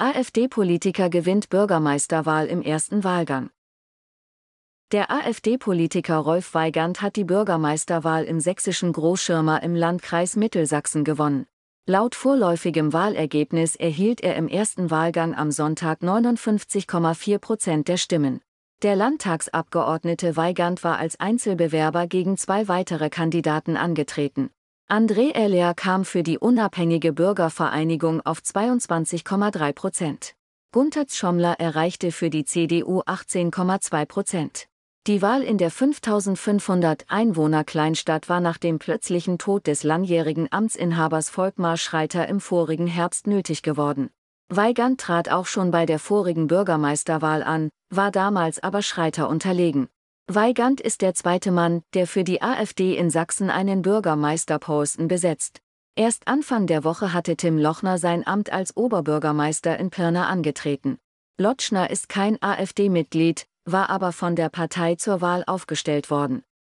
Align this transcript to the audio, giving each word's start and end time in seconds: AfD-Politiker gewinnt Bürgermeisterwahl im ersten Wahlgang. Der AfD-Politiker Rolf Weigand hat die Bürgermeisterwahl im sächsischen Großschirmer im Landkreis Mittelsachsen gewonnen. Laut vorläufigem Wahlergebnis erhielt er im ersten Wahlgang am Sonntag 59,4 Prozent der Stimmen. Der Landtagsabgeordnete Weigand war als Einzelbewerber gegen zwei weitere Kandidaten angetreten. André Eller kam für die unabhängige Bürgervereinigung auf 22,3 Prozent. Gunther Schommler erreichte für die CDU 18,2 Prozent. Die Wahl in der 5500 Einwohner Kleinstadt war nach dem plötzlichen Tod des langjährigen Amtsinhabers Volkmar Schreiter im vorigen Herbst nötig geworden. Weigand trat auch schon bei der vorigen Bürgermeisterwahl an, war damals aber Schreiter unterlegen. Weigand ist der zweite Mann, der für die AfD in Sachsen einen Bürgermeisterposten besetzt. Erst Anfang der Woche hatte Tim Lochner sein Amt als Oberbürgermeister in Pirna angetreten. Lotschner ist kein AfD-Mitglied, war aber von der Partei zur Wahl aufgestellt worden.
AfD-Politiker 0.00 1.10
gewinnt 1.10 1.48
Bürgermeisterwahl 1.48 2.46
im 2.46 2.62
ersten 2.62 3.02
Wahlgang. 3.02 3.50
Der 4.92 5.10
AfD-Politiker 5.10 6.18
Rolf 6.18 6.54
Weigand 6.54 7.02
hat 7.02 7.16
die 7.16 7.24
Bürgermeisterwahl 7.24 8.22
im 8.22 8.38
sächsischen 8.38 8.92
Großschirmer 8.92 9.60
im 9.64 9.74
Landkreis 9.74 10.36
Mittelsachsen 10.36 11.02
gewonnen. 11.02 11.46
Laut 11.84 12.14
vorläufigem 12.14 12.92
Wahlergebnis 12.92 13.74
erhielt 13.74 14.20
er 14.20 14.36
im 14.36 14.46
ersten 14.46 14.92
Wahlgang 14.92 15.34
am 15.34 15.50
Sonntag 15.50 16.00
59,4 16.00 17.38
Prozent 17.40 17.88
der 17.88 17.96
Stimmen. 17.96 18.40
Der 18.82 18.94
Landtagsabgeordnete 18.94 20.36
Weigand 20.36 20.84
war 20.84 20.98
als 20.98 21.18
Einzelbewerber 21.18 22.06
gegen 22.06 22.36
zwei 22.36 22.68
weitere 22.68 23.10
Kandidaten 23.10 23.76
angetreten. 23.76 24.50
André 24.90 25.34
Eller 25.34 25.74
kam 25.74 26.06
für 26.06 26.22
die 26.22 26.38
unabhängige 26.38 27.12
Bürgervereinigung 27.12 28.22
auf 28.24 28.38
22,3 28.38 29.74
Prozent. 29.74 30.34
Gunther 30.72 31.04
Schommler 31.10 31.60
erreichte 31.60 32.10
für 32.10 32.30
die 32.30 32.46
CDU 32.46 33.00
18,2 33.00 34.06
Prozent. 34.06 34.66
Die 35.06 35.20
Wahl 35.20 35.42
in 35.42 35.58
der 35.58 35.70
5500 35.70 37.04
Einwohner 37.08 37.64
Kleinstadt 37.64 38.30
war 38.30 38.40
nach 38.40 38.56
dem 38.56 38.78
plötzlichen 38.78 39.36
Tod 39.36 39.66
des 39.66 39.82
langjährigen 39.82 40.50
Amtsinhabers 40.50 41.28
Volkmar 41.28 41.76
Schreiter 41.76 42.26
im 42.26 42.40
vorigen 42.40 42.86
Herbst 42.86 43.26
nötig 43.26 43.62
geworden. 43.62 44.08
Weigand 44.48 45.02
trat 45.02 45.28
auch 45.28 45.44
schon 45.44 45.70
bei 45.70 45.84
der 45.84 45.98
vorigen 45.98 46.46
Bürgermeisterwahl 46.46 47.42
an, 47.42 47.68
war 47.90 48.10
damals 48.10 48.62
aber 48.62 48.80
Schreiter 48.80 49.28
unterlegen. 49.28 49.90
Weigand 50.30 50.82
ist 50.82 51.00
der 51.00 51.14
zweite 51.14 51.50
Mann, 51.50 51.82
der 51.94 52.06
für 52.06 52.22
die 52.22 52.42
AfD 52.42 52.98
in 52.98 53.08
Sachsen 53.08 53.48
einen 53.48 53.80
Bürgermeisterposten 53.80 55.08
besetzt. 55.08 55.62
Erst 55.96 56.28
Anfang 56.28 56.66
der 56.66 56.84
Woche 56.84 57.14
hatte 57.14 57.34
Tim 57.34 57.56
Lochner 57.56 57.96
sein 57.96 58.26
Amt 58.26 58.52
als 58.52 58.76
Oberbürgermeister 58.76 59.78
in 59.78 59.88
Pirna 59.88 60.28
angetreten. 60.28 60.98
Lotschner 61.38 61.88
ist 61.88 62.10
kein 62.10 62.36
AfD-Mitglied, 62.42 63.46
war 63.64 63.88
aber 63.88 64.12
von 64.12 64.36
der 64.36 64.50
Partei 64.50 64.96
zur 64.96 65.22
Wahl 65.22 65.44
aufgestellt 65.46 66.10
worden. 66.10 66.42